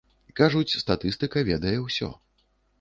[0.39, 2.13] Кажуць, статыстыка ведае ўсё.